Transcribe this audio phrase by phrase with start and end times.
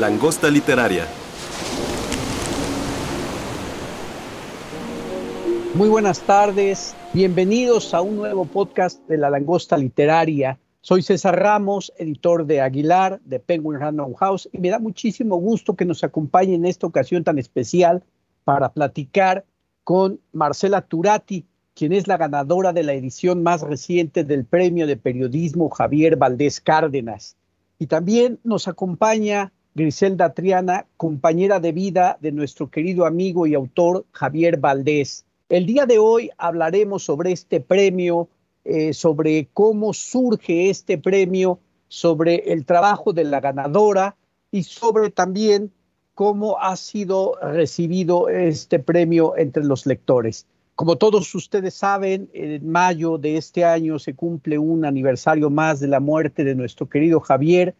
[0.00, 1.06] Langosta literaria.
[5.74, 10.58] Muy buenas tardes, bienvenidos a un nuevo podcast de La Langosta Literaria.
[10.80, 15.76] Soy César Ramos, editor de Aguilar, de Penguin Random House, y me da muchísimo gusto
[15.76, 18.02] que nos acompañe en esta ocasión tan especial
[18.44, 19.44] para platicar
[19.84, 24.96] con Marcela Turati, quien es la ganadora de la edición más reciente del Premio de
[24.96, 27.36] Periodismo Javier Valdés Cárdenas.
[27.78, 34.04] Y también nos acompaña Griselda Triana, compañera de vida de nuestro querido amigo y autor
[34.12, 35.24] Javier Valdés.
[35.48, 38.28] El día de hoy hablaremos sobre este premio,
[38.64, 44.14] eh, sobre cómo surge este premio, sobre el trabajo de la ganadora
[44.50, 45.72] y sobre también
[46.14, 50.46] cómo ha sido recibido este premio entre los lectores.
[50.74, 55.88] Como todos ustedes saben, en mayo de este año se cumple un aniversario más de
[55.88, 57.74] la muerte de nuestro querido Javier,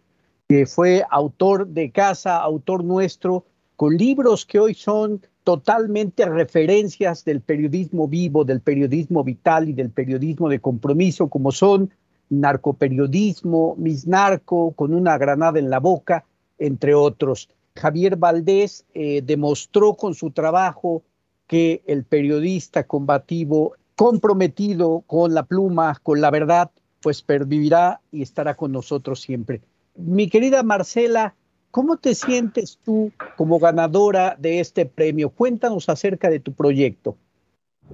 [0.67, 3.45] fue autor de casa, autor nuestro,
[3.77, 9.91] con libros que hoy son totalmente referencias del periodismo vivo, del periodismo vital y del
[9.91, 11.91] periodismo de compromiso, como son
[12.29, 16.25] Narcoperiodismo, Mis Narco, con una granada en la boca,
[16.59, 17.49] entre otros.
[17.75, 21.03] Javier Valdés eh, demostró con su trabajo
[21.47, 28.55] que el periodista combativo, comprometido con la pluma, con la verdad, pues pervivirá y estará
[28.55, 29.61] con nosotros siempre.
[29.95, 31.35] Mi querida Marcela,
[31.71, 35.31] ¿cómo te sientes tú como ganadora de este premio?
[35.31, 37.17] Cuéntanos acerca de tu proyecto.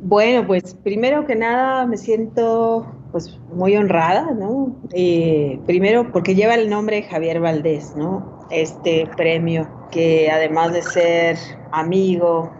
[0.01, 4.77] Bueno, pues primero que nada me siento pues muy honrada, ¿no?
[4.93, 8.47] Eh, primero porque lleva el nombre Javier Valdés, ¿no?
[8.51, 11.37] Este premio que además de ser
[11.73, 12.53] amigo,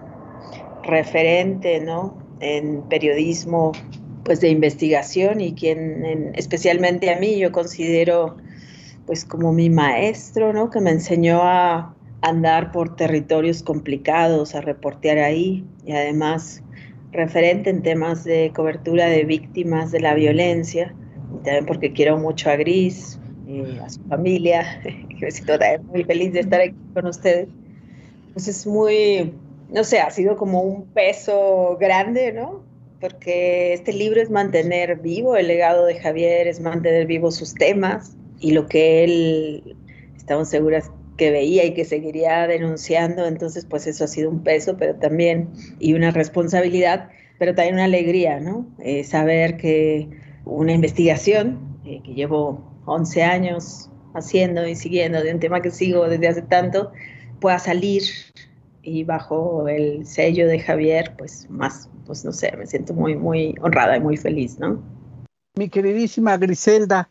[0.83, 2.19] referente, ¿no?
[2.41, 3.73] En periodismo,
[4.25, 8.37] pues de investigación y quien en, especialmente a mí yo considero
[9.09, 10.69] pues como mi maestro, ¿no?
[10.69, 16.63] Que me enseñó a andar por territorios complicados, a reportear ahí y además
[17.11, 20.95] referente en temas de cobertura de víctimas de la violencia,
[21.35, 24.83] y también porque quiero mucho a Gris, eh, a su familia,
[25.21, 25.55] me siento
[25.91, 27.49] muy feliz de estar aquí con ustedes.
[28.35, 29.33] Pues es muy,
[29.71, 32.63] no sé, ha sido como un peso grande, ¿no?
[33.01, 38.18] Porque este libro es mantener vivo el legado de Javier, es mantener vivos sus temas
[38.41, 39.77] y lo que él,
[40.17, 44.77] estamos seguras que veía y que seguiría denunciando, entonces pues eso ha sido un peso,
[44.77, 45.51] pero también,
[45.81, 48.67] y una responsabilidad, pero también una alegría, ¿no?
[48.79, 50.09] Eh, saber que
[50.45, 56.09] una investigación eh, que llevo 11 años haciendo y siguiendo de un tema que sigo
[56.09, 56.93] desde hace tanto,
[57.41, 58.03] pueda salir
[58.83, 63.55] y bajo el sello de Javier, pues más, pues no sé, me siento muy, muy
[63.61, 64.83] honrada y muy feliz, ¿no?
[65.57, 67.11] Mi queridísima Griselda,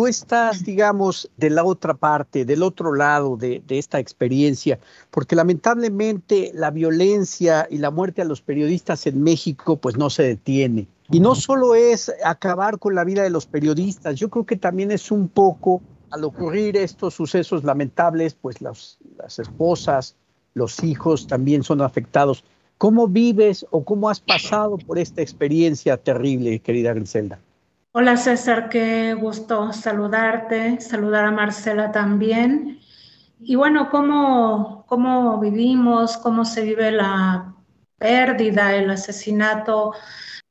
[0.00, 4.78] tú estás, digamos, de la otra parte, del otro lado de, de, esta experiencia,
[5.10, 10.22] porque lamentablemente la violencia y la muerte a los periodistas en México pues no se
[10.22, 10.88] detiene.
[11.10, 14.90] Y no solo es acabar con la vida de los periodistas, yo creo que también
[14.90, 20.16] es un poco, al ocurrir estos sucesos lamentables, pues las, las esposas,
[20.54, 22.42] los hijos también son afectados.
[22.78, 27.38] ¿Cómo vives o cómo has pasado por esta experiencia terrible, querida Griselda?
[27.92, 32.78] Hola César, qué gusto saludarte, saludar a Marcela también.
[33.40, 37.52] Y bueno, ¿cómo, cómo vivimos, cómo se vive la
[37.98, 39.92] pérdida, el asesinato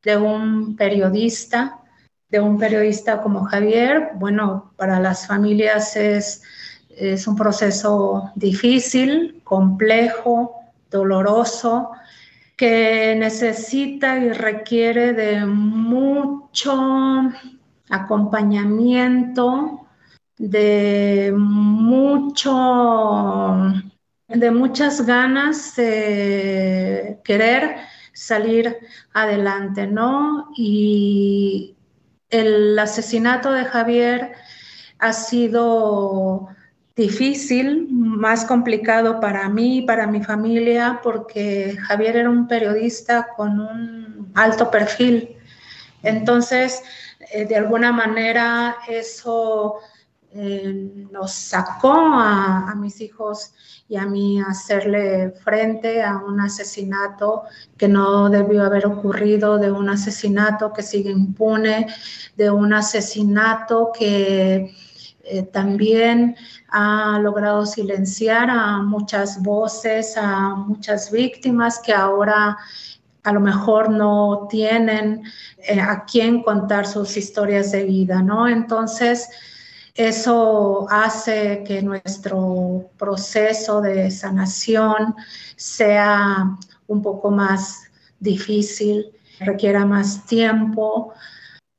[0.04, 1.80] de un periodista,
[2.28, 4.10] de un periodista como Javier?
[4.16, 6.44] Bueno, para las familias es,
[6.90, 10.56] es un proceso difícil, complejo,
[10.92, 11.92] doloroso
[12.60, 16.78] que necesita y requiere de mucho
[17.90, 19.88] acompañamiento,
[20.38, 22.52] de mucho,
[24.28, 27.78] de muchas ganas de querer
[28.12, 28.76] salir
[29.14, 30.52] adelante, ¿no?
[30.58, 31.78] Y
[32.30, 34.34] el asesinato de Javier
[34.98, 36.50] ha sido
[37.00, 44.32] difícil, más complicado para mí para mi familia, porque Javier era un periodista con un
[44.36, 45.38] alto perfil.
[46.04, 46.84] Entonces,
[47.32, 49.80] eh, de alguna manera eso
[50.32, 53.52] eh, nos sacó a, mis hijos
[53.88, 57.44] y a mí a hacerle frente a un asesinato
[57.78, 61.88] que no debió haber ocurrido, de un asesinato que sigue impune,
[62.38, 64.76] de un asesinato que
[65.30, 66.36] eh, también
[66.70, 72.58] ha logrado silenciar a muchas voces, a muchas víctimas que ahora
[73.24, 75.24] a lo mejor no tienen
[75.60, 78.48] eh, a quién contar sus historias de vida, ¿no?
[78.48, 79.30] Entonces,
[79.94, 85.16] eso hace que nuestro proceso de sanación
[85.56, 87.84] sea un poco más
[88.20, 91.14] difícil, requiera más tiempo,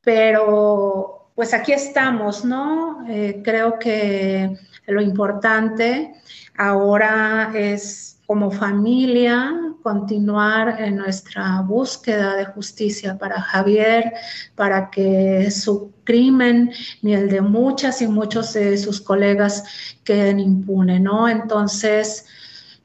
[0.03, 3.05] pero pues aquí estamos, ¿no?
[3.09, 4.57] Eh, creo que
[4.87, 6.15] lo importante
[6.57, 14.13] ahora es como familia continuar en nuestra búsqueda de justicia para Javier,
[14.55, 16.73] para que su crimen
[17.03, 19.65] ni el de muchas y muchos de sus colegas
[20.05, 21.29] queden impunes, ¿no?
[21.29, 22.27] Entonces,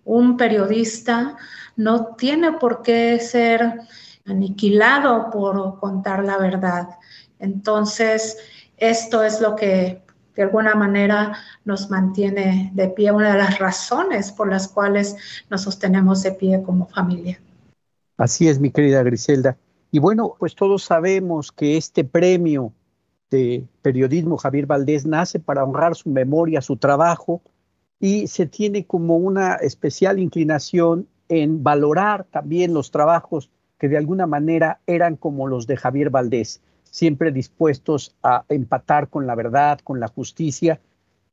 [0.03, 1.35] un periodista
[1.75, 3.81] no tiene por qué ser
[4.25, 6.89] aniquilado por contar la verdad.
[7.39, 8.37] Entonces,
[8.77, 10.01] esto es lo que
[10.35, 15.15] de alguna manera nos mantiene de pie, una de las razones por las cuales
[15.49, 17.39] nos sostenemos de pie como familia.
[18.17, 19.57] Así es, mi querida Griselda.
[19.91, 22.73] Y bueno, pues todos sabemos que este premio
[23.29, 27.41] de periodismo Javier Valdés nace para honrar su memoria, su trabajo,
[27.99, 33.49] y se tiene como una especial inclinación en valorar también los trabajos
[33.79, 36.61] que de alguna manera eran como los de Javier Valdés
[36.95, 40.79] siempre dispuestos a empatar con la verdad, con la justicia.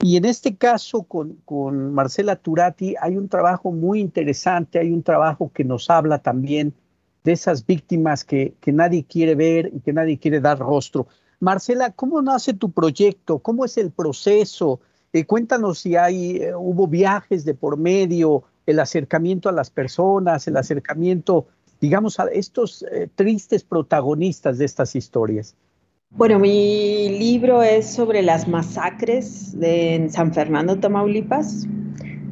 [0.01, 5.05] Y en este caso, con, con Marcela Turati, hay un trabajo muy interesante, hay un
[5.05, 6.75] trabajo que nos habla también
[7.23, 11.07] de esas víctimas que, que nadie quiere ver y que nadie quiere dar rostro.
[11.39, 13.39] Marcela, ¿cómo nace tu proyecto?
[13.39, 14.81] ¿Cómo es el proceso?
[15.13, 20.49] Eh, cuéntanos si hay, eh, hubo viajes de por medio, el acercamiento a las personas,
[20.49, 21.47] el acercamiento
[21.83, 25.57] digamos, a estos eh, tristes protagonistas de estas historias?
[26.11, 31.67] Bueno, mi libro es sobre las masacres de, en San Fernando, Tamaulipas,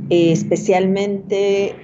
[0.08, 1.74] especialmente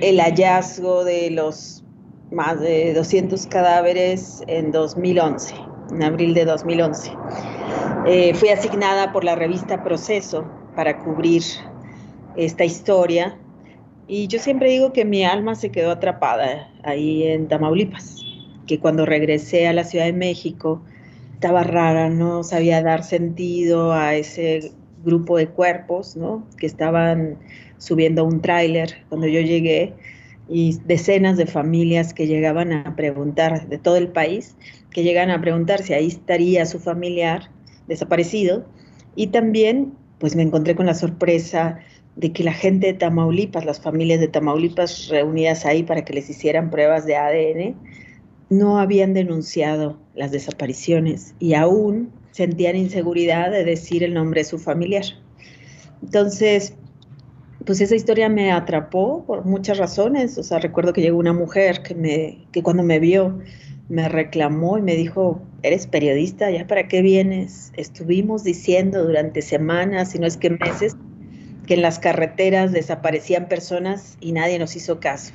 [0.00, 1.84] el hallazgo de los
[2.30, 5.54] más de 200 cadáveres en 2011,
[5.90, 7.12] en abril de 2011.
[8.06, 11.42] Eh, fui asignada por la revista Proceso para cubrir
[12.36, 13.38] esta historia
[14.08, 18.16] y yo siempre digo que mi alma se quedó atrapada ahí en Tamaulipas,
[18.66, 20.82] que cuando regresé a la Ciudad de México
[21.34, 24.72] estaba rara, no sabía dar sentido a ese
[25.04, 26.44] grupo de cuerpos, ¿no?
[26.56, 27.38] Que estaban
[27.76, 29.94] subiendo un tráiler cuando yo llegué
[30.48, 34.56] y decenas de familias que llegaban a preguntar de todo el país,
[34.90, 37.50] que llegan a preguntar si ahí estaría su familiar
[37.86, 38.64] desaparecido
[39.14, 41.78] y también pues me encontré con la sorpresa
[42.18, 46.28] de que la gente de Tamaulipas, las familias de Tamaulipas reunidas ahí para que les
[46.28, 47.76] hicieran pruebas de ADN,
[48.50, 54.58] no habían denunciado las desapariciones y aún sentían inseguridad de decir el nombre de su
[54.58, 55.04] familiar.
[56.02, 56.74] Entonces,
[57.64, 60.38] pues esa historia me atrapó por muchas razones.
[60.38, 63.38] O sea, recuerdo que llegó una mujer que, me, que cuando me vio
[63.88, 67.72] me reclamó y me dijo, eres periodista, ¿ya para qué vienes?
[67.76, 70.96] Estuvimos diciendo durante semanas, si no es que meses,
[71.68, 75.34] que en las carreteras desaparecían personas y nadie nos hizo caso.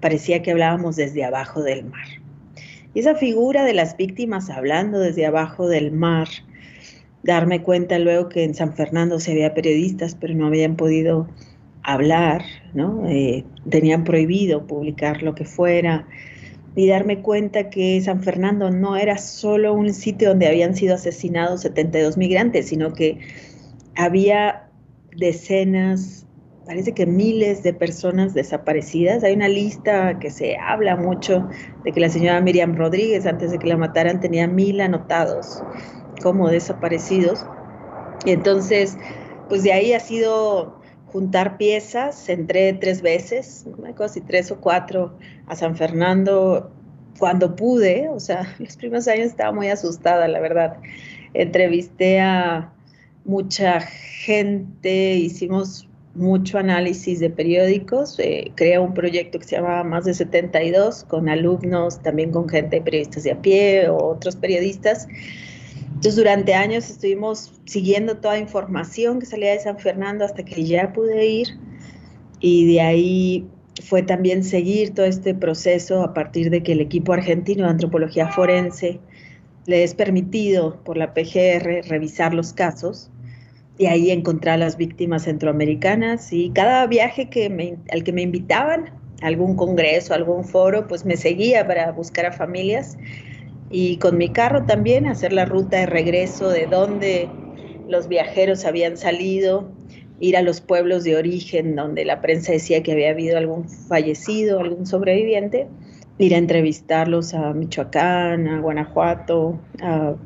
[0.00, 2.08] Parecía que hablábamos desde abajo del mar.
[2.92, 6.26] Y esa figura de las víctimas hablando desde abajo del mar,
[7.22, 11.28] darme cuenta luego que en San Fernando se había periodistas, pero no habían podido
[11.84, 12.42] hablar,
[12.74, 13.08] ¿no?
[13.08, 16.04] Eh, tenían prohibido publicar lo que fuera,
[16.74, 21.60] y darme cuenta que San Fernando no era solo un sitio donde habían sido asesinados
[21.60, 23.18] 72 migrantes, sino que
[23.94, 24.69] había
[25.20, 26.26] decenas,
[26.66, 29.22] parece que miles de personas desaparecidas.
[29.22, 31.48] Hay una lista que se habla mucho
[31.84, 35.62] de que la señora Miriam Rodríguez, antes de que la mataran, tenía mil anotados
[36.22, 37.44] como desaparecidos.
[38.24, 38.96] Y entonces,
[39.48, 42.28] pues de ahí ha sido juntar piezas.
[42.28, 46.70] Entré tres veces, una cosa tres o cuatro, a San Fernando
[47.18, 48.08] cuando pude.
[48.08, 50.76] O sea, los primeros años estaba muy asustada, la verdad.
[51.34, 52.72] Entrevisté a
[53.30, 60.14] mucha gente, hicimos mucho análisis de periódicos, eh, un proyecto que se llama Más de
[60.14, 65.06] 72 con alumnos, también con gente, periodistas de a pie o otros periodistas.
[65.86, 70.92] Entonces durante años estuvimos siguiendo toda información que salía de San Fernando hasta que ya
[70.92, 71.48] pude ir
[72.40, 73.46] y de ahí
[73.84, 78.28] fue también seguir todo este proceso a partir de que el equipo argentino de antropología
[78.28, 78.98] forense
[79.66, 83.09] le es permitido por la PGR revisar los casos
[83.80, 88.90] y ahí encontrar a las víctimas centroamericanas y cada viaje que al que me invitaban,
[89.22, 92.98] algún congreso, algún foro, pues me seguía para buscar a familias
[93.70, 97.30] y con mi carro también hacer la ruta de regreso de dónde
[97.88, 99.72] los viajeros habían salido,
[100.20, 104.60] ir a los pueblos de origen donde la prensa decía que había habido algún fallecido,
[104.60, 105.68] algún sobreviviente,
[106.18, 110.16] ir a entrevistarlos a Michoacán, a Guanajuato, a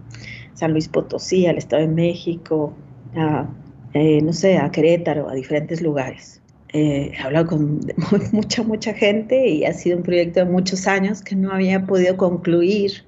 [0.55, 2.75] San Luis Potosí, al Estado de México,
[3.16, 3.49] a,
[3.94, 6.40] eh, no sé, a Querétaro, a diferentes lugares.
[6.73, 7.80] Eh, he hablado con
[8.33, 12.16] mucha, mucha gente y ha sido un proyecto de muchos años que no había podido
[12.16, 13.04] concluir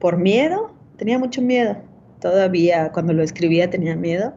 [0.00, 1.76] por miedo, tenía mucho miedo.
[2.20, 4.32] Todavía cuando lo escribía tenía miedo.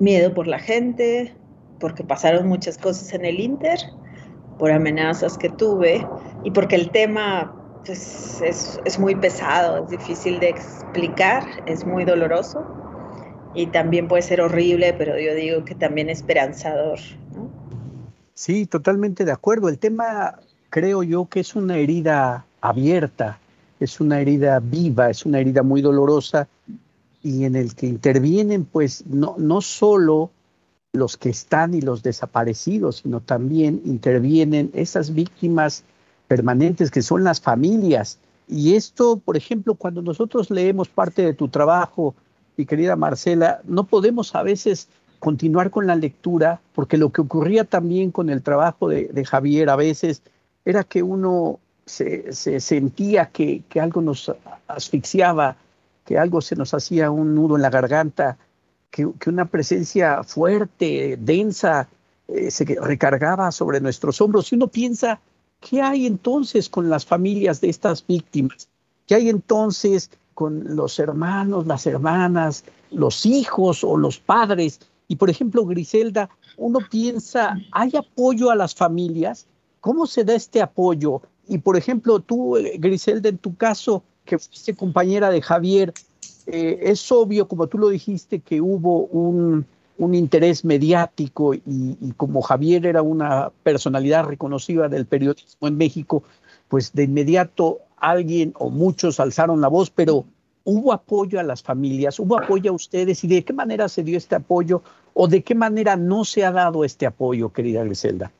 [0.00, 1.32] Miedo por la gente,
[1.80, 3.78] porque pasaron muchas cosas en el Inter,
[4.58, 6.06] por amenazas que tuve
[6.44, 7.54] y porque el tema
[7.84, 12.87] pues, es, es muy pesado, es difícil de explicar, es muy doloroso
[13.54, 16.98] y también puede ser horrible, pero yo digo que también esperanzador.
[17.34, 17.50] ¿no?
[18.34, 19.68] Sí, totalmente de acuerdo.
[19.68, 20.38] El tema
[20.70, 23.38] creo yo que es una herida abierta,
[23.80, 26.48] es una herida viva, es una herida muy dolorosa
[27.22, 30.30] y en el que intervienen pues no, no solo
[30.92, 35.84] los que están y los desaparecidos, sino también intervienen esas víctimas
[36.26, 38.18] permanentes que son las familias.
[38.48, 42.14] Y esto, por ejemplo, cuando nosotros leemos parte de tu trabajo,
[42.58, 44.88] mi querida Marcela, no podemos a veces
[45.20, 49.76] continuar con la lectura, porque lo que ocurría también con el trabajo de, Javier a
[49.76, 50.22] veces
[50.64, 54.32] era que uno se, se sentía que, que, algo nos
[54.66, 55.56] asfixiaba,
[56.04, 58.36] que algo se nos hacía un nudo en la garganta,
[58.90, 61.88] que, que una presencia fuerte, densa,
[62.28, 64.52] eh, se recargaba sobre nuestros hombros.
[64.52, 65.20] Y uno piensa,
[65.60, 68.68] ¿qué hay entonces con las familias de estas víctimas?
[69.06, 74.78] ¿Qué hay entonces con los hermanos, las hermanas, los hijos o los padres?
[75.08, 79.48] Y por ejemplo, Griselda, uno piensa, ¿hay apoyo a las familias?
[79.80, 81.22] ¿Cómo se da este apoyo?
[81.48, 85.92] Y por ejemplo, tú, Griselda, en tu caso, que fuiste compañera de Javier,
[86.46, 89.66] eh, es obvio, como tú lo dijiste, que hubo un,
[89.96, 96.22] un interés mediático y, y, como Javier era una personalidad reconocida del periodismo en México,
[96.68, 100.24] pues de inmediato alguien o muchos alzaron la voz, pero
[100.64, 104.18] hubo apoyo a las familias, hubo apoyo a ustedes y de qué manera se dio
[104.18, 104.82] este apoyo
[105.14, 108.30] o de qué manera no se ha dado este apoyo, querida Griselda.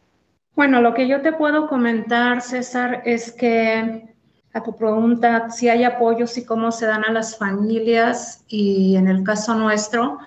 [0.55, 4.15] Bueno, lo que yo te puedo comentar, César, es que
[4.53, 9.09] a tu pregunta si hay apoyos y cómo se dan a las familias y en
[9.09, 10.19] el caso nuestro,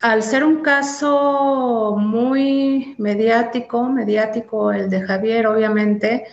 [0.00, 6.26] al ser un caso muy mediático, mediático el de Javier, obviamente,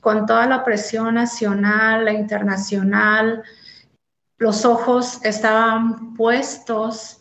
[0.00, 3.42] con toda la presión nacional e internacional,
[4.36, 7.18] los ojos estaban puestos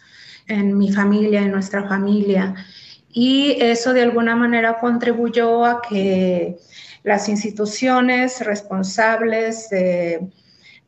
[0.48, 2.54] en mi familia, en nuestra familia.
[3.10, 6.58] Y eso de alguna manera contribuyó a que
[7.04, 10.30] las instituciones responsables de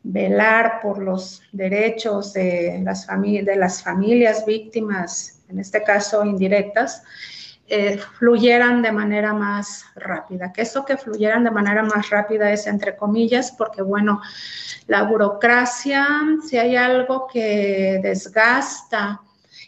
[0.04, 7.04] velar por los derechos de las, de las familias víctimas, en este caso indirectas,
[7.72, 10.52] eh, fluyeran de manera más rápida.
[10.52, 14.22] Que eso que fluyeran de manera más rápida es entre comillas, porque bueno,
[14.88, 16.08] la burocracia,
[16.48, 19.22] si hay algo que desgasta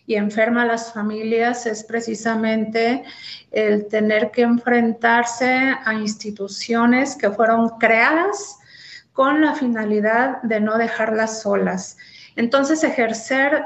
[0.08, 3.04] y enferma a las familias, es precisamente
[3.52, 8.61] el tener que enfrentarse a instituciones que fueron creadas
[9.14, 11.98] con la finalidad de no dejarlas solas.
[12.36, 13.64] Entonces, ejercer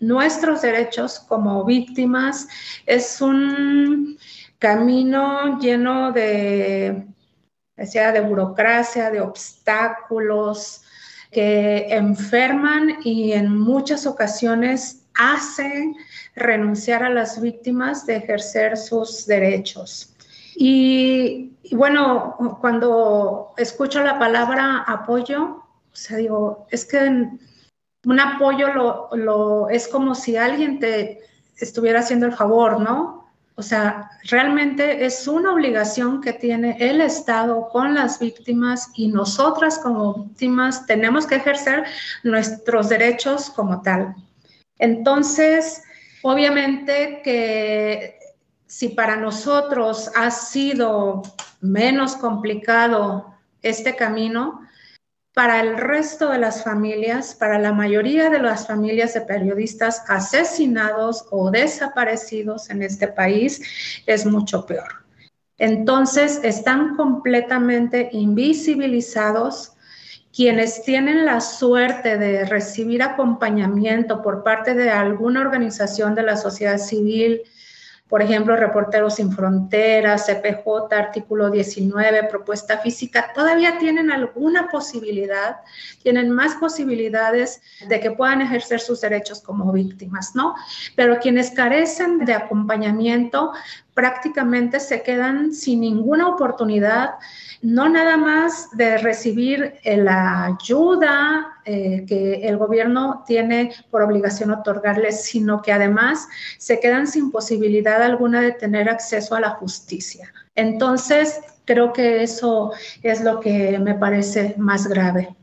[0.00, 2.48] nuestros derechos como víctimas
[2.86, 4.18] es un
[4.58, 7.06] camino lleno de,
[7.84, 10.82] sea de burocracia, de obstáculos
[11.30, 15.96] que enferman y en muchas ocasiones hacen
[16.34, 20.14] renunciar a las víctimas de ejercer sus derechos.
[20.60, 25.62] Y, bueno, cuando escucho la palabra apoyo,
[25.92, 26.98] o sea, digo, es que
[28.04, 31.20] un apoyo lo, lo, es como si alguien te
[31.58, 33.30] estuviera haciendo el favor, ¿no?
[33.54, 39.78] O sea, realmente es una obligación que tiene el Estado con las víctimas y nosotras
[39.78, 41.84] como víctimas tenemos que ejercer
[42.24, 44.16] nuestros derechos como tal.
[44.80, 45.84] Entonces,
[46.22, 48.17] obviamente que
[48.68, 51.22] si para nosotros ha sido
[51.60, 54.60] menos complicado este camino,
[55.34, 61.26] para el resto de las familias, para la mayoría de las familias de periodistas asesinados
[61.30, 63.62] o desaparecidos en este país,
[64.06, 65.04] es mucho peor.
[65.56, 69.72] Entonces, están completamente invisibilizados
[70.34, 76.78] quienes tienen la suerte de recibir acompañamiento por parte de alguna organización de la sociedad
[76.78, 77.42] civil,
[78.08, 85.58] por ejemplo, Reporteros Sin Fronteras, CPJ, artículo 19, propuesta física, todavía tienen alguna posibilidad,
[86.02, 90.54] tienen más posibilidades de que puedan ejercer sus derechos como víctimas, ¿no?
[90.96, 93.52] Pero quienes carecen de acompañamiento
[93.98, 97.14] prácticamente se quedan sin ninguna oportunidad
[97.62, 104.52] no nada más de recibir eh, la ayuda eh, que el gobierno tiene por obligación
[104.52, 106.28] otorgarles, sino que además
[106.58, 110.32] se quedan sin posibilidad alguna de tener acceso a la justicia.
[110.54, 112.70] Entonces, creo que eso
[113.02, 115.34] es lo que me parece más grave.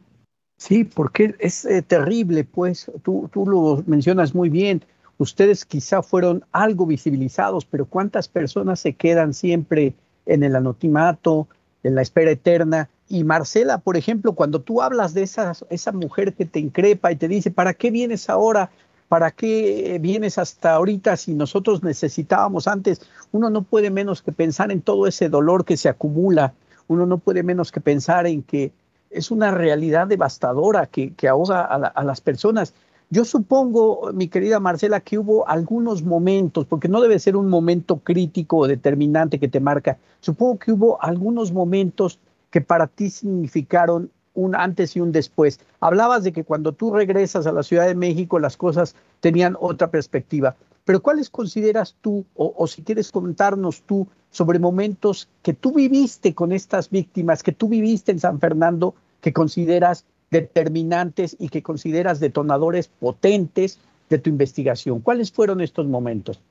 [0.58, 4.82] Sí, porque es eh, terrible, pues tú, tú lo mencionas muy bien.
[5.18, 9.96] Ustedes quizá fueron algo visibilizados, pero ¿cuántas personas se quedan siempre
[10.26, 11.48] en el anotimato,
[11.84, 12.90] en la espera eterna.
[13.08, 17.16] Y Marcela, por ejemplo, cuando tú hablas de esa, esa mujer que te increpa y
[17.16, 18.72] te dice, ¿para qué vienes ahora?
[19.08, 23.02] ¿Para qué vienes hasta ahorita si nosotros necesitábamos antes?
[23.32, 26.54] Uno no puede menos que pensar en todo ese dolor que se acumula.
[26.88, 28.72] Uno no puede menos que pensar en que
[29.12, 32.74] es una realidad devastadora que, que ahoga a las personas.
[33.10, 38.00] Yo supongo, mi querida Marcela, que hubo algunos momentos, porque no debe ser un momento
[38.00, 42.20] crítico o determinante que te marca, supongo que hubo algunos momentos
[42.50, 45.60] que para ti significaron un antes y un después.
[45.80, 49.92] Hablabas de que cuando tú regresas a la Ciudad de México las cosas tenían otra
[49.92, 55.74] perspectiva, pero ¿cuáles consideras tú, o, o, si quieres contarnos tú, sobre momentos que tú
[55.74, 61.62] viviste con estas víctimas, que tú viviste en San Fernando, que consideras determinantes y que
[61.62, 63.80] consideras detonadores potentes
[64.10, 65.02] de tu investigación.
[65.02, 66.42] ¿Cuáles fueron estos momentos?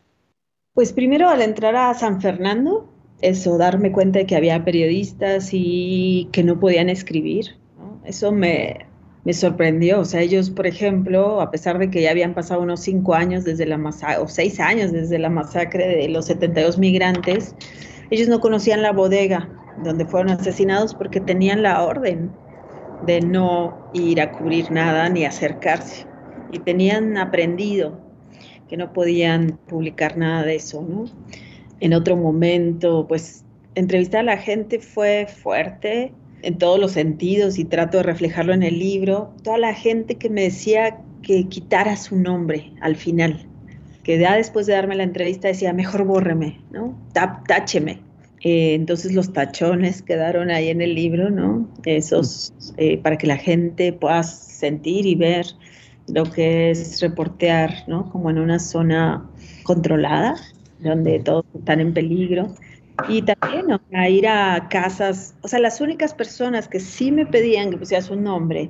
[0.74, 2.88] Pues primero al entrar a San Fernando,
[3.20, 7.56] eso, darme cuenta de que había periodistas y que no podían escribir.
[8.04, 8.86] Eso me,
[9.24, 10.00] me sorprendió.
[10.00, 13.44] O sea, ellos, por ejemplo, a pesar de que ya habían pasado unos cinco años
[13.44, 17.54] desde la masacre, o seis años desde la masacre de los 72 migrantes,
[18.10, 19.48] ellos no conocían la bodega
[19.82, 22.30] donde fueron asesinados porque tenían la orden
[23.02, 26.06] de no ir a cubrir nada ni acercarse.
[26.52, 28.00] Y tenían aprendido
[28.68, 31.04] que no podían publicar nada de eso, ¿no?
[31.80, 37.64] En otro momento, pues entrevistar a la gente fue fuerte en todos los sentidos y
[37.64, 39.34] trato de reflejarlo en el libro.
[39.42, 43.46] Toda la gente que me decía que quitara su nombre al final,
[44.02, 46.96] que ya después de darme la entrevista decía, mejor bórreme, ¿no?
[47.12, 48.00] Tácheme,
[48.44, 51.66] eh, entonces los tachones quedaron ahí en el libro, ¿no?
[51.86, 55.46] Esos, eh, para que la gente pueda sentir y ver
[56.08, 58.10] lo que es reportear, ¿no?
[58.10, 59.26] Como en una zona
[59.62, 60.34] controlada,
[60.78, 62.54] donde todos están en peligro.
[63.08, 63.80] Y también ¿no?
[63.94, 68.02] a ir a casas, o sea, las únicas personas que sí me pedían que pusiera
[68.02, 68.68] su nombre,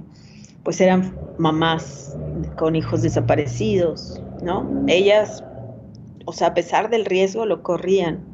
[0.63, 2.17] pues eran mamás
[2.57, 4.85] con hijos desaparecidos, ¿no?
[4.87, 5.43] Ellas,
[6.27, 8.34] o sea, a pesar del riesgo, lo corrían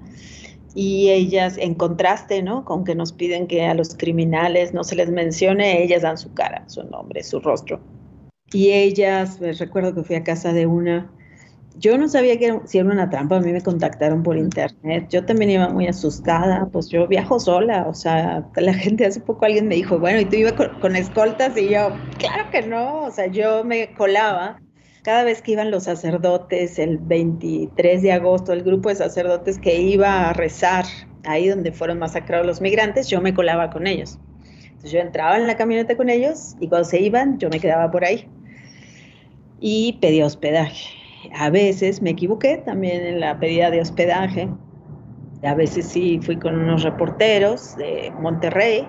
[0.74, 2.64] y ellas, en contraste, ¿no?
[2.64, 6.33] Con que nos piden que a los criminales no se les mencione, ellas dan su
[6.33, 7.80] cara, su nombre, su rostro.
[8.52, 11.11] Y ellas, pues, recuerdo que fui a casa de una,
[11.76, 15.24] yo no sabía que si era una trampa, a mí me contactaron por internet, yo
[15.24, 19.68] también iba muy asustada, pues yo viajo sola, o sea, la gente hace poco alguien
[19.68, 21.56] me dijo, bueno, ¿y tú ibas con, con escoltas?
[21.56, 24.61] Y yo, claro que no, o sea, yo me colaba
[25.02, 29.80] cada vez que iban los sacerdotes, el 23 de agosto, el grupo de sacerdotes que
[29.80, 30.84] iba a rezar
[31.24, 34.18] ahí donde fueron masacrados los migrantes, yo me colaba con ellos.
[34.64, 37.90] Entonces yo entraba en la camioneta con ellos y cuando se iban, yo me quedaba
[37.90, 38.28] por ahí.
[39.60, 40.88] Y pedía hospedaje.
[41.34, 44.48] A veces me equivoqué también en la pedida de hospedaje.
[45.42, 48.86] A veces sí fui con unos reporteros de Monterrey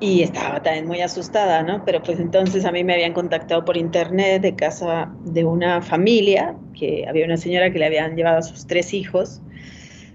[0.00, 1.84] y estaba también muy asustada, ¿no?
[1.84, 6.56] Pero pues entonces a mí me habían contactado por internet de casa de una familia,
[6.74, 9.42] que había una señora que le habían llevado a sus tres hijos.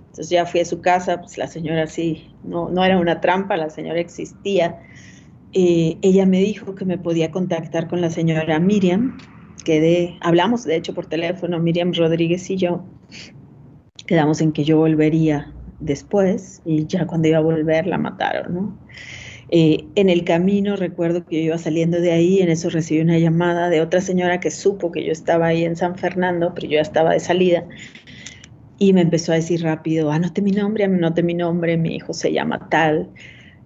[0.08, 3.58] Entonces ya fui a su casa, pues la señora sí, no, no era una trampa,
[3.58, 4.80] la señora existía.
[5.54, 9.18] Eh, ella me dijo que me podía contactar con la señora Miriam,
[9.64, 12.84] que de, hablamos de hecho por teléfono, Miriam Rodríguez y yo,
[14.08, 18.78] quedamos en que yo volvería después y ya cuando iba a volver la mataron, ¿no?
[19.58, 23.18] Eh, en el camino recuerdo que yo iba saliendo de ahí, en eso recibí una
[23.18, 26.74] llamada de otra señora que supo que yo estaba ahí en San Fernando, pero yo
[26.74, 27.64] ya estaba de salida.
[28.80, 32.34] Y me empezó a decir rápido, anote mi nombre, anote mi nombre, mi hijo se
[32.34, 33.10] llama tal,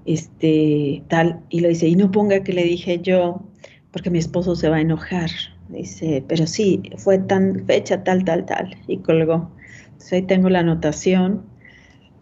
[0.06, 1.40] este, tal.
[1.50, 3.42] Y lo dice, y no ponga que le dije yo,
[3.90, 5.32] porque mi esposo se va a enojar.
[5.70, 8.78] Dice, pero sí, fue tan fecha tal, tal, tal.
[8.88, 9.50] Y colgó.
[9.86, 11.46] Entonces ahí tengo la anotación.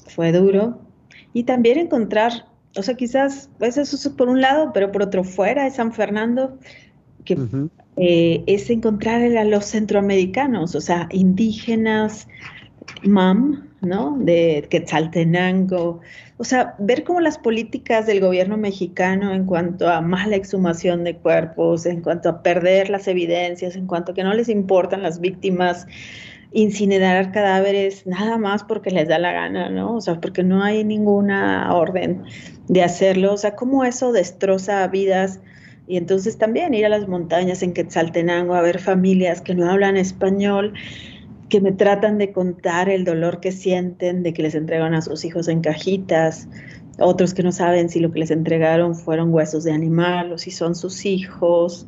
[0.08, 0.80] Fue duro.
[1.34, 2.46] Y también encontrar
[2.78, 6.58] o sea, quizás, eso es por un lado, pero por otro fuera de San Fernando,
[7.26, 7.38] que
[7.98, 12.28] eh, es encontrar a los centroamericanos, o sea, indígenas,
[13.04, 14.18] MAM, ¿no?
[14.20, 16.02] De Quetzaltenango,
[16.38, 21.18] o sea, ver cómo las políticas del gobierno mexicano en cuanto a mala exhumación de
[21.18, 25.20] cuerpos, en cuanto a perder las evidencias, en cuanto a que no les importan las
[25.20, 25.88] víctimas,
[26.58, 29.98] incinerar cadáveres nada más porque les da la gana, ¿no?
[29.98, 32.24] O sea, porque no hay ninguna orden
[32.67, 33.34] de hacerlo.
[33.34, 35.39] O sea, cómo eso destroza vidas.
[35.88, 39.98] Y entonces también ir a las montañas en Quetzaltenango a ver familias que no hablan
[39.98, 40.74] español,
[41.48, 45.26] que me tratan de contar el dolor que sienten de que les entregan a sus
[45.26, 46.48] hijos en cajitas,
[46.99, 50.51] otros que no saben si lo que les entregaron fueron huesos de animal o si
[50.51, 51.88] son sus hijos.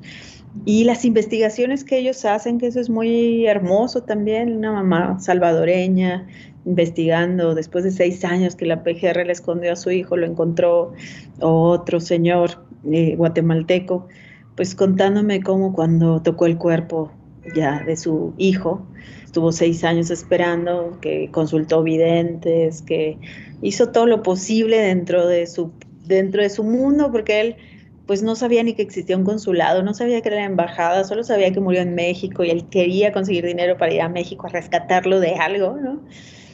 [0.65, 6.27] Y las investigaciones que ellos hacen, que eso es muy hermoso también, una mamá salvadoreña
[6.65, 10.93] investigando después de seis años que la PGR le escondió a su hijo, lo encontró
[11.39, 14.07] otro señor eh, guatemalteco,
[14.55, 17.11] pues contándome cómo cuando tocó el cuerpo
[17.55, 18.85] ya de su hijo,
[19.23, 23.17] estuvo seis años esperando, que consultó videntes, que
[23.61, 27.57] hizo todo lo posible dentro de su, dentro de su mundo, porque él
[28.05, 31.23] pues no sabía ni que existía un consulado, no sabía que era la embajada, solo
[31.23, 34.49] sabía que murió en México y él quería conseguir dinero para ir a México a
[34.49, 36.03] rescatarlo de algo, ¿no?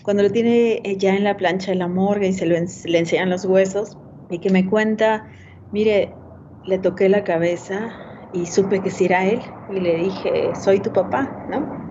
[0.01, 2.99] Cuando lo tiene eh, ya en la plancha de la morgue y se lo le
[2.99, 5.29] enseñan los huesos y que me cuenta,
[5.71, 6.21] mire,
[6.63, 7.97] le toqué la cabeza
[8.31, 11.84] y supe que sí era él y le dije, soy tu papá, ¿no?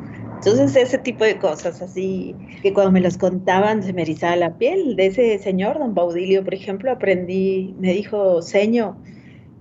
[0.44, 4.58] Entonces ese tipo de cosas así, que cuando me las contaban se me erizaba la
[4.58, 4.94] piel.
[4.94, 8.94] De ese señor, don Baudilio, por ejemplo, aprendí, me dijo, señor,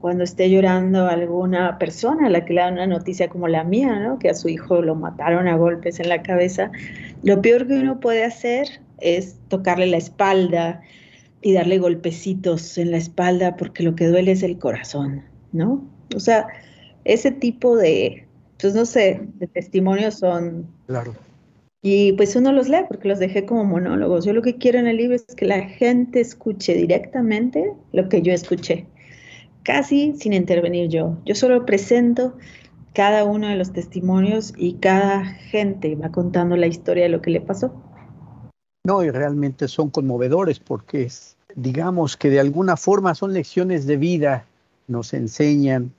[0.01, 3.97] cuando esté llorando alguna persona a la que le dan una noticia como la mía,
[3.97, 4.19] ¿no?
[4.19, 6.69] que a su hijo lo mataron a golpes en la cabeza,
[7.23, 8.67] lo peor que uno puede hacer
[8.99, 10.81] es tocarle la espalda
[11.41, 15.81] y darle golpecitos en la espalda porque lo que duele es el corazón, ¿no?
[16.13, 16.47] O sea,
[17.05, 18.27] ese tipo de,
[18.63, 20.67] pues no sé, de testimonios son...
[20.87, 21.13] Claro.
[21.81, 24.25] Y pues uno los lee porque los dejé como monólogos.
[24.25, 28.21] Yo lo que quiero en el libro es que la gente escuche directamente lo que
[28.21, 28.87] yo escuché
[29.63, 31.17] casi sin intervenir yo.
[31.25, 32.37] Yo solo presento
[32.93, 37.31] cada uno de los testimonios y cada gente va contando la historia de lo que
[37.31, 37.73] le pasó.
[38.85, 41.09] No, y realmente son conmovedores porque
[41.55, 44.45] digamos que de alguna forma son lecciones de vida,
[44.87, 45.93] nos enseñan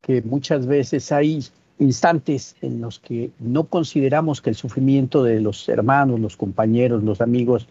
[0.00, 1.44] que muchas veces hay
[1.78, 7.20] instantes en los que no consideramos que el sufrimiento de los hermanos, los compañeros, los
[7.20, 7.66] amigos,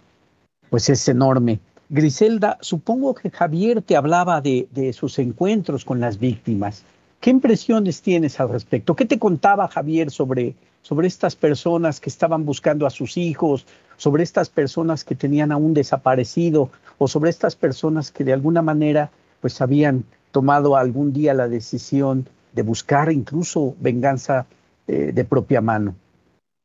[0.69, 6.83] pues es enorme Griselda, supongo que Javier te hablaba de, sus encuentros con las víctimas.
[7.19, 8.95] ¿Qué impresiones tienes al respecto?
[8.95, 14.23] ¿Qué te contaba Javier sobre, sobre estas personas que estaban buscando a sus hijos, sobre
[14.23, 19.11] estas personas que tenían a un desaparecido o sobre estas personas que de alguna manera
[19.39, 24.45] pues habían tomado algún día la decisión de buscar incluso venganza
[24.87, 25.95] eh, de propia mano?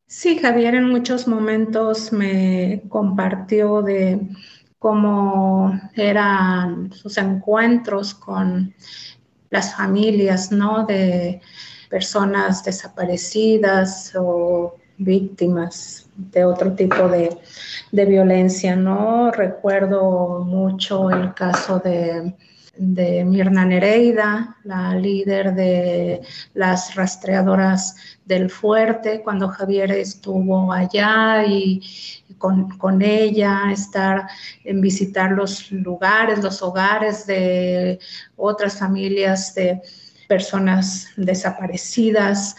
[0.07, 4.21] Sí, Javier en muchos momentos me compartió de
[4.79, 8.75] cómo eran sus encuentros con
[9.51, 10.87] las familias, ¿no?
[10.87, 11.41] De
[11.91, 17.37] personas desaparecidas o víctimas de otro tipo de,
[17.93, 19.31] de violencia, ¿no?
[19.31, 22.35] Recuerdo mucho el caso de
[22.79, 26.23] de Mirna Nereida, la líder de
[26.55, 31.83] las rastreadoras del fuerte, cuando Javier estuvo allá y
[32.39, 34.29] con, ella, estar
[34.65, 37.99] en visitar los lugares, los hogares de
[38.37, 39.83] otras familias de
[40.29, 42.55] personas desaparecidas.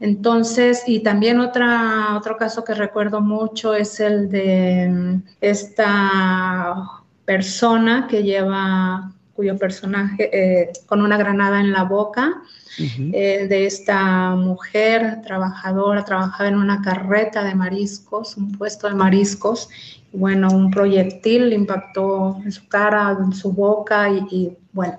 [0.00, 8.24] Entonces, y también otra, otro caso que recuerdo mucho es el de esta persona que
[8.24, 12.42] lleva cuyo personaje eh, con una granada en la boca
[12.78, 19.70] eh, de esta mujer trabajadora, trabajaba en una carreta de mariscos, un puesto de mariscos.
[20.12, 24.98] Y bueno, un proyectil impactó en su cara, en su boca y, bueno.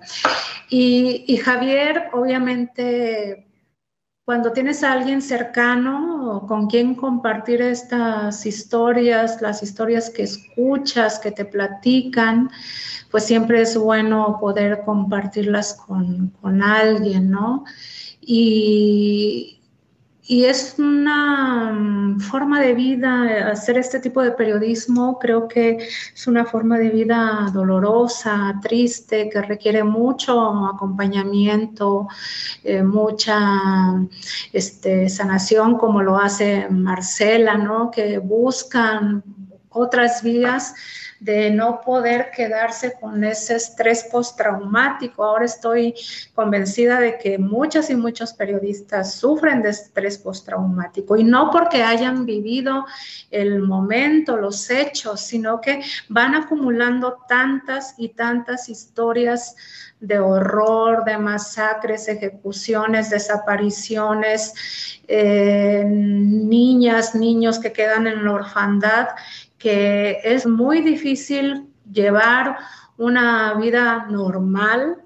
[0.71, 3.45] Y, y Javier, obviamente,
[4.31, 11.31] cuando tienes a alguien cercano con quien compartir estas historias, las historias que escuchas, que
[11.31, 12.49] te platican,
[13.09, 16.31] pues siempre es bueno poder compartirlas con,
[16.63, 17.65] alguien, ¿no?
[18.21, 19.59] Y,
[20.31, 25.75] y es una mm, forma de vida, hacer este tipo de periodismo creo que
[26.15, 32.07] es una forma de vida dolorosa, triste, que requiere mucho acompañamiento,
[32.63, 33.35] eh, mucha
[34.53, 37.91] este, sanación, como lo hace Marcela, ¿no?
[37.91, 39.25] Que buscan
[39.67, 40.73] otras vías
[41.21, 45.23] de no poder quedarse con ese estrés postraumático.
[45.23, 45.93] Ahora estoy
[46.33, 52.25] convencida de que muchas y muchos periodistas sufren de estrés postraumático y no porque hayan
[52.25, 52.87] vivido
[53.29, 59.55] el momento, los hechos, sino que van acumulando tantas y tantas historias
[59.99, 64.55] de horror, de masacres, ejecuciones, desapariciones,
[65.07, 69.09] eh, niñas, niños que quedan en la orfandad
[69.61, 72.57] que es muy difícil llevar
[72.97, 74.97] una vida normal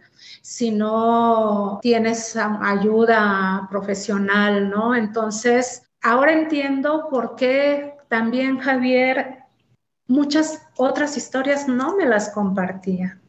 [0.42, 4.96] si no tienes ayuda profesional, ¿no?
[4.96, 9.40] Entonces, ahora entiendo por qué también Javier
[10.08, 13.20] muchas otras historias no me las compartía.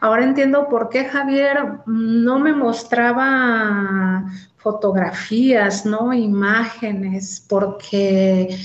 [0.00, 4.24] Ahora entiendo por qué Javier no me mostraba
[4.56, 6.12] fotografías, ¿no?
[6.12, 8.58] Imágenes, porque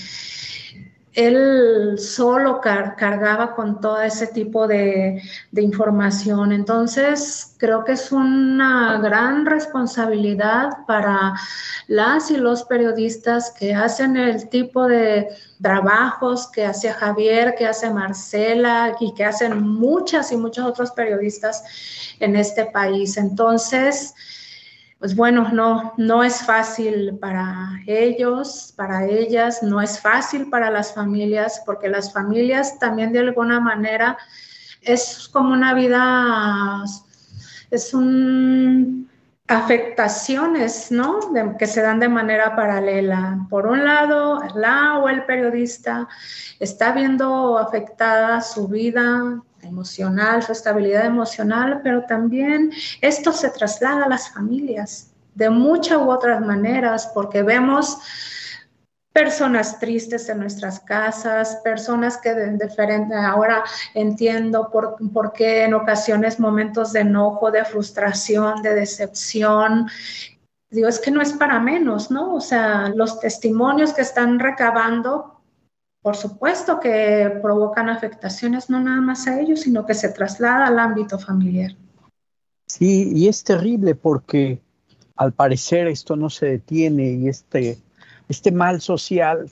[1.27, 6.53] él solo cargaba con todo ese tipo de, información.
[6.53, 11.33] Entonces, creo que es una gran responsabilidad para
[11.87, 15.27] las y los periodistas que hacen el tipo de
[15.61, 21.63] trabajos que hace Javier, que hace Marcela y que hacen muchas y muchos otros periodistas
[22.19, 23.17] en este país.
[23.17, 24.15] Entonces,
[24.99, 30.93] pues bueno, no, no es fácil para ellos, para ellas, no es fácil para las
[30.93, 34.17] familias, porque las familias también de alguna manera
[34.81, 36.83] es como una vida,
[37.71, 39.08] es un
[39.49, 41.19] afectaciones, ¿no?
[41.57, 43.47] que se dan de manera paralela.
[43.49, 46.07] Por un lado, la o el periodista
[46.59, 54.09] está viendo afectada su vida emocional, su estabilidad emocional, pero también esto se traslada a
[54.09, 57.97] las familias de muchas u otras maneras, porque vemos
[59.13, 65.73] personas tristes en nuestras casas, personas que de diferente, ahora entiendo por, por, qué en
[65.73, 69.87] ocasiones momentos de enojo, de frustración, de decepción.
[70.69, 72.35] Digo, es que no es para menos, ¿no?
[72.35, 75.39] O sea, los testimonios que están recabando
[76.01, 80.79] por supuesto que provocan afectaciones no nada más a ellos, sino que se traslada al
[80.79, 81.75] ámbito familiar.
[82.67, 84.61] Sí, y es terrible porque
[85.15, 87.77] al parecer esto no se detiene y este,
[88.29, 89.51] este mal social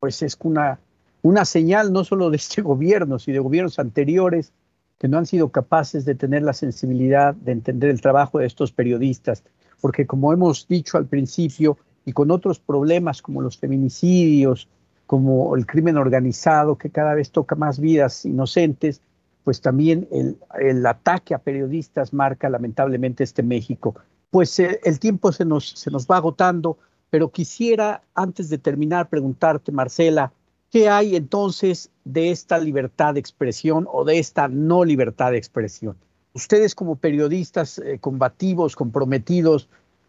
[0.00, 0.80] pues es una,
[1.22, 4.52] una señal no solo de este gobierno, sino de gobiernos anteriores
[4.98, 8.72] que no han sido capaces de tener la sensibilidad de entender el trabajo de estos
[8.72, 9.44] periodistas,
[9.80, 14.68] porque como hemos dicho al principio, y con otros problemas como los feminicidios,
[15.06, 19.00] como el crimen organizado que cada vez toca más vidas inocentes,
[19.42, 23.94] pues también el, ataque a periodistas marca lamentablemente este México.
[24.30, 26.78] Pues eh, el tiempo se nos, se nos va agotando,
[27.14, 30.32] pero quisiera antes de terminar preguntarte, Marcela,
[30.72, 35.96] ¿qué hay entonces de esta libertad de expresión o de esta no libertad de expresión?
[36.32, 39.68] Ustedes como periodistas eh, combativos, comprometidos,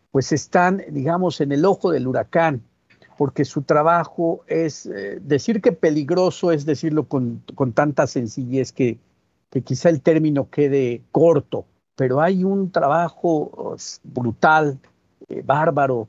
[0.09, 2.63] pues están, digamos, en el ojo del huracán
[3.19, 7.43] porque su trabajo es, eh, decir que peligroso es decirlo con,
[7.75, 8.97] tanta sencillez que,
[9.63, 14.79] quizá el término quede corto, pero hay un trabajo brutal,
[15.29, 16.07] eh, bárbaro,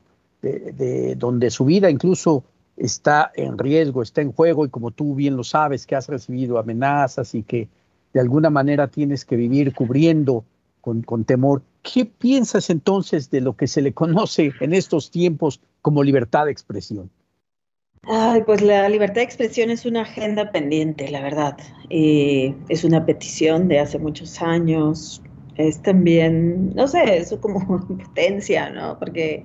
[0.52, 2.44] de, donde su vida incluso
[2.76, 6.58] está en riesgo, está en juego y como tú bien lo sabes, que has recibido
[6.58, 7.68] amenazas y que
[8.12, 10.44] de alguna manera tienes que vivir cubriendo
[10.80, 11.62] con, con temor.
[11.82, 16.52] ¿Qué piensas entonces de lo que se le conoce en estos tiempos como libertad de
[16.52, 17.10] expresión?
[18.08, 21.56] Ay, pues la libertad de expresión es una agenda pendiente, la verdad.
[21.90, 25.20] Eh, es una petición de hace muchos años.
[25.56, 28.96] Es también, no sé, eso como potencia, ¿no?
[28.98, 29.44] Porque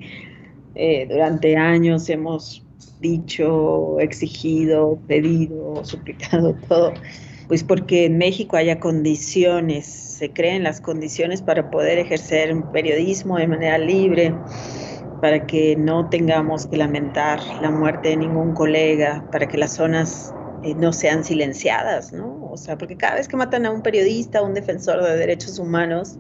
[0.76, 2.66] eh, durante años hemos
[3.00, 6.94] dicho, exigido, pedido, suplicado todo,
[7.48, 13.48] pues porque en México haya condiciones, se creen las condiciones para poder ejercer periodismo de
[13.48, 14.34] manera libre
[15.22, 20.34] para que no tengamos que lamentar la muerte de ningún colega, para que las zonas
[20.64, 22.50] eh, no sean silenciadas, ¿no?
[22.52, 25.60] O sea, porque cada vez que matan a un periodista, a un defensor de derechos
[25.60, 26.18] humanos,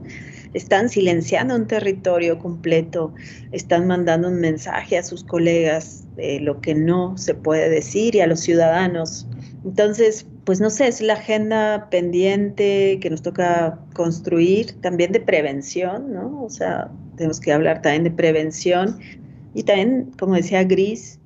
[0.53, 3.13] están silenciando un territorio completo,
[3.51, 8.21] están mandando un mensaje a sus colegas de lo que no se puede decir y
[8.21, 9.27] a los ciudadanos.
[9.63, 16.11] Entonces, pues no sé, es la agenda pendiente que nos toca construir, también de prevención,
[16.13, 16.43] ¿no?
[16.43, 18.99] O sea, tenemos que hablar también de prevención
[19.53, 21.20] y también, como decía Gris,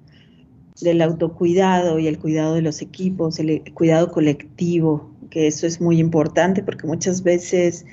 [0.82, 6.00] del autocuidado y el cuidado de los equipos, el cuidado colectivo, que eso es muy
[6.00, 7.86] importante porque muchas veces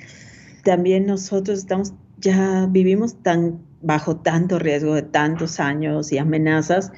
[0.63, 6.91] también nosotros estamos ya vivimos tan bajo tanto riesgo de tantos años y amenazas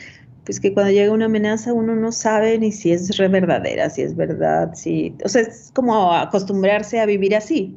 [0.46, 4.16] pues que cuando llega una amenaza uno no sabe ni si es verdadera, si es
[4.16, 7.76] verdad, si, o sea, es como acostumbrarse a vivir así.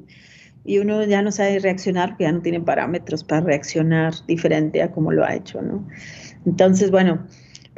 [0.64, 5.12] Y uno ya no sabe reaccionar, ya no tiene parámetros para reaccionar diferente a como
[5.12, 5.88] lo ha hecho, ¿no?
[6.44, 7.26] Entonces, bueno,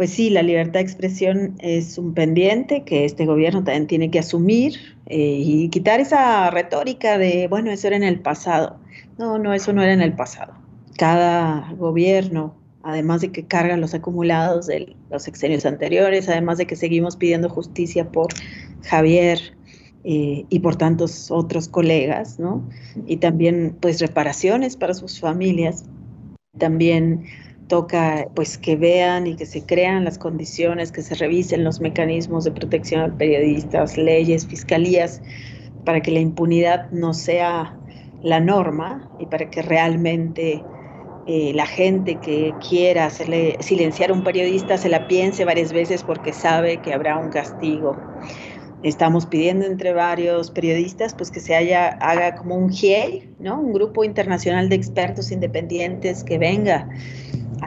[0.00, 4.18] pues sí, la libertad de expresión es un pendiente que este gobierno también tiene que
[4.18, 8.80] asumir eh, y quitar esa retórica de, bueno, eso era en el pasado.
[9.18, 10.54] No, no, eso no era en el pasado.
[10.96, 16.76] Cada gobierno además de que cargan los acumulados de los sexenios anteriores, además de que
[16.76, 18.28] seguimos pidiendo justicia por
[18.84, 19.54] Javier
[20.04, 22.66] eh, y por tantos otros colegas, ¿no?
[23.06, 25.84] Y también, pues, reparaciones para sus familias.
[26.56, 27.26] También
[27.70, 32.44] toca, pues, que vean y que se crean las condiciones, que se revisen los mecanismos
[32.44, 35.22] de protección a periodistas, leyes, fiscalías,
[35.85, 37.78] para que la impunidad no sea
[38.22, 40.62] la norma y para que realmente
[41.28, 46.33] eh, la gente que quiera silenciar a un periodista se la piense varias veces porque
[46.33, 47.96] sabe que habrá un castigo.
[48.83, 53.61] Estamos pidiendo entre varios periodistas pues que se haya, haga como un GIEI, ¿no?
[53.61, 56.88] Un grupo internacional de expertos independientes que venga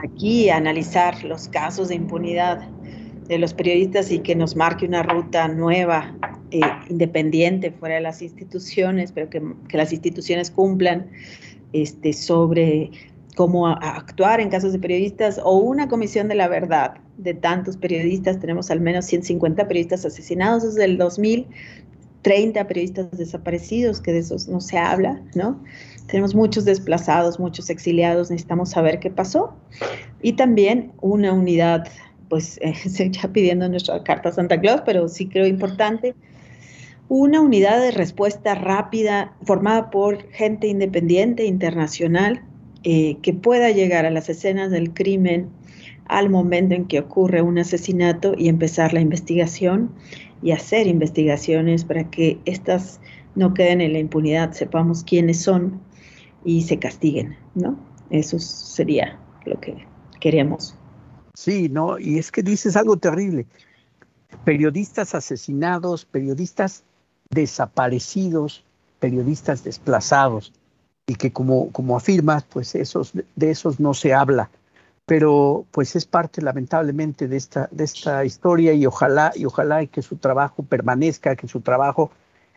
[0.02, 2.68] aquí a analizar los casos de impunidad
[3.28, 6.14] de los periodistas y que nos marque una ruta nueva,
[6.50, 11.10] eh, independiente, fuera de las instituciones, pero que, que las instituciones cumplan
[11.72, 12.90] este, sobre
[13.34, 18.38] cómo actuar en casos de periodistas o una comisión de la verdad de tantos periodistas.
[18.38, 21.46] Tenemos al menos 150 periodistas asesinados desde el 2000,
[22.22, 25.60] 30 periodistas desaparecidos, que de esos no se habla, ¿no?
[26.06, 29.54] Tenemos muchos desplazados, muchos exiliados, necesitamos saber qué pasó.
[30.22, 31.88] Y también una unidad,
[32.28, 36.14] pues se ya pidiendo nuestra carta Santa Claus, pero sí creo importante,
[37.08, 42.42] una unidad de respuesta rápida formada por gente independiente, internacional,
[42.82, 45.48] eh, que pueda llegar a las escenas del crimen
[46.06, 49.90] al momento en que ocurre un asesinato y empezar la investigación
[50.42, 53.00] y hacer investigaciones para que estas
[53.34, 55.80] no queden en la impunidad, sepamos quiénes son
[56.44, 57.78] y se castiguen, ¿no?
[58.10, 59.86] Eso sería lo que
[60.20, 60.76] queremos.
[61.34, 63.46] Sí, no, y es que dices algo terrible.
[64.44, 66.84] Periodistas asesinados, periodistas
[67.30, 68.64] desaparecidos,
[69.00, 70.52] periodistas desplazados
[71.06, 74.50] y que como, como afirmas, pues esos, de esos no se habla,
[75.06, 80.02] pero pues es parte lamentablemente de esta, de esta historia y ojalá, y ojalá que
[80.02, 82.10] su trabajo permanezca, que su trabajo,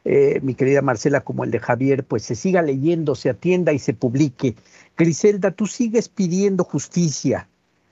[0.09, 3.79] eh, mi querida Marcela, como el de Javier, pues se siga leyendo, se atienda y
[3.79, 4.55] se publique.
[4.95, 7.49] Griselda, tú sigues pidiendo justicia,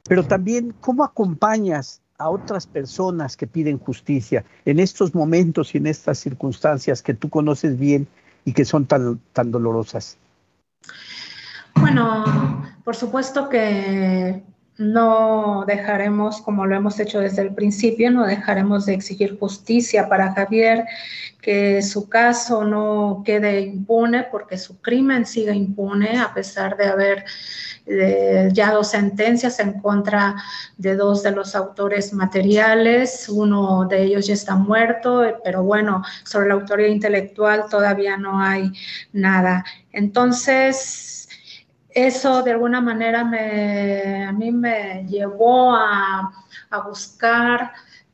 [0.08, 5.88] pero también cómo acompañas a otras personas que piden justicia en estos momentos y en
[5.88, 8.08] estas circunstancias que tú conoces bien
[8.46, 10.18] y que son tan, tan dolorosas.
[11.76, 14.42] Bueno, por supuesto que
[14.78, 20.34] no dejaremos, como lo hemos hecho desde el principio, no dejaremos de exigir justicia para
[20.34, 20.86] Javier,
[21.42, 27.26] que su caso no quede impune porque su crimen siga impune a pesar de haber
[27.86, 30.36] eh, ya dos sentencias en contra
[30.78, 33.30] de dos de los autores materiales.
[33.30, 38.72] Uno de ellos ya está muerto, pero bueno, sobre la autoría intelectual todavía no hay
[39.14, 39.64] nada.
[39.92, 41.25] Entonces,
[41.96, 46.30] eso de alguna manera me, a mí me llevó a,
[46.70, 47.72] a buscar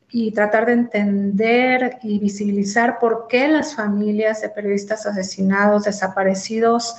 [0.08, 6.94] y tratar de entender y visibilizar por qué las familias de periodistas asesinados, desaparecidos,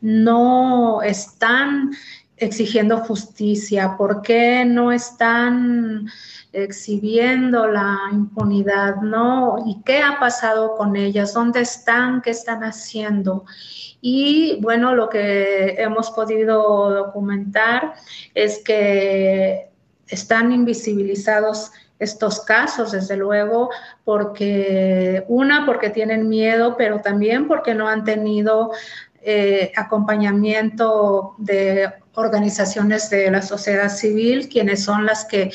[0.00, 1.90] no están
[2.36, 6.08] exigiendo justicia, por qué no están
[6.52, 9.58] exhibiendo la impunidad, ¿no?
[9.66, 11.34] ¿Y qué ha pasado con ellas?
[11.34, 12.22] ¿Dónde están?
[12.22, 13.44] ¿Qué están haciendo?
[14.00, 17.94] Y bueno, lo que hemos podido documentar
[18.34, 19.70] es que
[20.06, 23.70] están invisibilizados estos casos, desde luego,
[24.04, 28.70] porque una, porque tienen miedo, pero también porque no han tenido
[29.20, 35.50] eh, acompañamiento de organizaciones de la sociedad civil, quienes son las que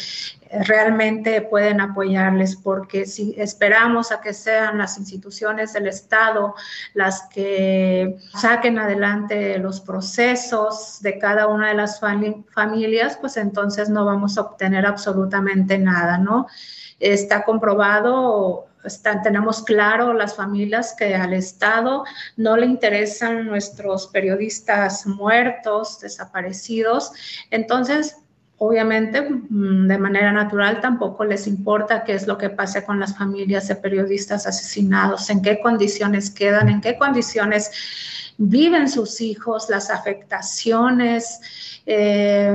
[0.61, 6.55] realmente pueden apoyarles, porque si esperamos a que sean las instituciones del Estado
[6.93, 14.05] las que saquen adelante los procesos de cada una de las familias, pues entonces no
[14.05, 16.47] vamos a obtener absolutamente nada, ¿no?
[16.99, 18.67] Está comprobado
[19.23, 22.03] tenemos claro las familias que al Estado
[22.35, 27.11] no le interesan nuestros periodistas muertos, desaparecidos.
[27.49, 28.17] Entonces,
[28.57, 33.17] obviamente, mm, de manera natural, tampoco les importa qué es lo que pase con las
[33.17, 37.71] familias de periodistas asesinados, en qué condiciones quedan, en qué condiciones
[38.37, 41.41] viven sus hijos, las afectaciones,
[41.85, 42.47] eh,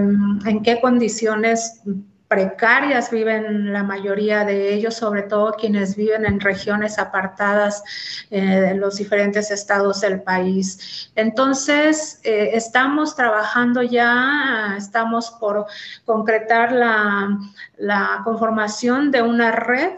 [0.46, 1.82] en qué condiciones
[2.28, 7.82] precarias viven la mayoría de ellos, sobre todo quienes viven en regiones apartadas
[8.30, 11.10] eh, de los diferentes estados del país.
[11.16, 15.66] Entonces, eh, estamos trabajando ya, estamos por
[16.04, 17.38] concretar la,
[17.78, 19.92] la conformación de una red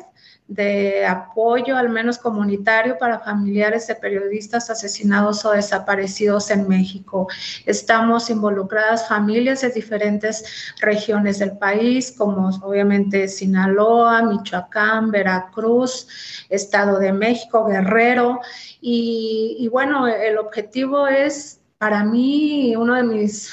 [0.50, 7.28] de apoyo, al menos comunitario, para familiares de periodistas asesinados o desaparecidos en México.
[7.66, 16.08] Estamos involucradas familias de diferentes regiones del país, como obviamente Sinaloa, Michoacán, Veracruz,
[16.48, 18.40] Estado de México, Guerrero.
[18.80, 23.50] Y, bueno, el objetivo es para mí uno de mis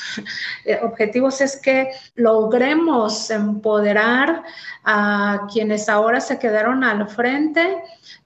[0.65, 4.43] eh, objetivos es que logremos empoderar
[4.84, 7.78] a quienes ahora se quedaron al frente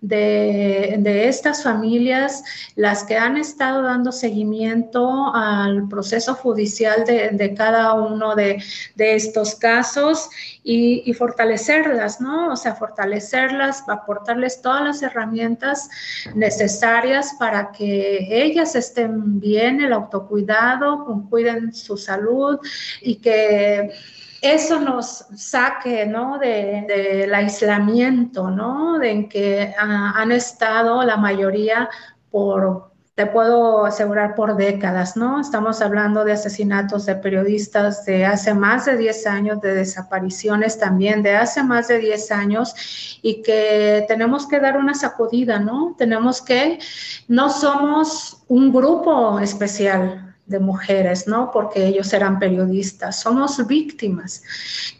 [0.02, 2.44] de, estas familias,
[2.76, 8.64] las que han estado dando seguimiento al proceso judicial de, cada uno de,
[8.98, 10.30] estos casos
[10.64, 12.52] y, fortalecerlas, ¿no?
[12.52, 15.90] O sea, fortalecerlas, aportarles todas las herramientas
[16.34, 22.60] necesarias para que ellas estén bien, el autocuidado, cuiden su salud
[23.02, 23.92] y que
[24.42, 26.40] eso nos saque ¿no?
[26.40, 28.98] de, del aislamiento, ¿no?
[28.98, 31.90] de en que ah, han estado la mayoría
[32.32, 32.91] por,
[33.22, 35.40] te puedo asegurar, por décadas, ¿no?
[35.40, 41.22] Estamos hablando de asesinatos de periodistas de hace más de 10 años, de desapariciones también
[41.22, 42.74] de hace más de 10 años
[43.22, 45.94] y que tenemos que dar una sacudida, ¿no?
[46.00, 46.80] Tenemos que,
[47.28, 51.50] no somos un grupo especial, de mujeres, ¿no?
[51.50, 53.20] Porque ellos eran periodistas.
[53.20, 54.44] Somos víctimas.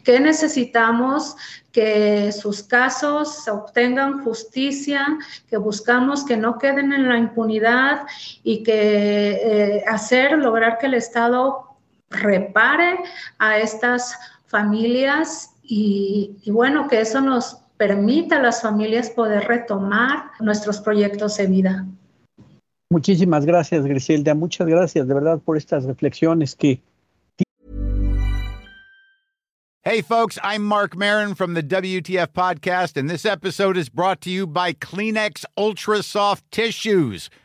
[0.02, 1.36] ¿Qué necesitamos?
[1.70, 5.06] Que sus casos obtengan justicia,
[5.48, 8.06] que buscamos que no queden en la impunidad
[8.42, 11.68] y que eh, hacer, lograr que el Estado
[12.10, 12.98] repare
[13.38, 20.30] a estas familias y, y bueno, que eso nos permita a las familias poder retomar
[20.40, 21.86] nuestros proyectos de vida.
[22.92, 24.34] Muchísimas gracias, Griselda.
[24.34, 26.82] Muchas gracias de verdad por estas reflexiones que
[29.82, 34.30] Hey, folks, I'm Mark Marin from the WTF Podcast, and this episode is brought to
[34.30, 37.30] you by Kleenex Ultra Soft Tissues,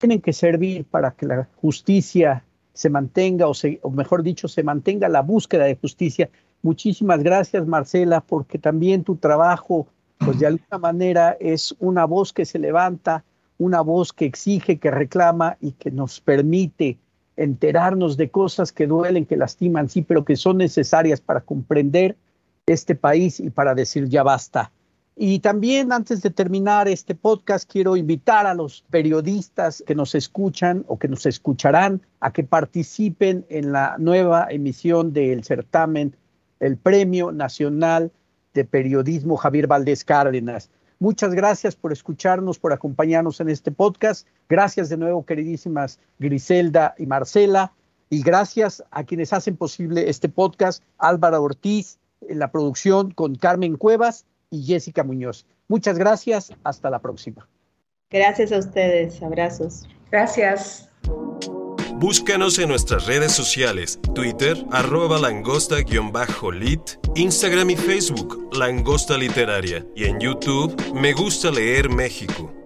[0.00, 2.42] Tienen que servir para que la justicia
[2.72, 6.30] se mantenga, o, se, o mejor dicho, se mantenga la búsqueda de justicia.
[6.62, 12.46] Muchísimas gracias, Marcela, porque también tu trabajo, pues de alguna manera es una voz que
[12.46, 13.24] se levanta,
[13.58, 16.96] una voz que exige, que reclama y que nos permite
[17.36, 22.16] enterarnos de cosas que duelen, que lastiman, sí, pero que son necesarias para comprender
[22.64, 24.72] este país y para decir ya basta.
[25.16, 30.84] Y también antes de terminar este podcast, quiero invitar a los periodistas que nos escuchan
[30.88, 36.16] o que nos escucharán a que participen en la nueva emisión del certamen,
[36.58, 38.12] el Premio Nacional
[38.54, 40.70] de Periodismo Javier Valdés Cárdenas.
[40.98, 44.26] Muchas gracias por escucharnos, por acompañarnos en este podcast.
[44.48, 47.72] Gracias de nuevo, queridísimas Griselda y Marcela.
[48.10, 51.98] Y gracias a quienes hacen posible este podcast, Álvaro Ortiz,
[52.28, 55.46] en la producción con Carmen Cuevas y Jessica Muñoz.
[55.68, 57.48] Muchas gracias, hasta la próxima.
[58.10, 59.88] Gracias a ustedes, abrazos.
[60.10, 60.88] Gracias.
[62.00, 66.80] Búscanos en nuestras redes sociales, Twitter, arroba langosta-lit,
[67.14, 72.59] Instagram y Facebook, Langosta Literaria, y en YouTube, Me Gusta Leer México.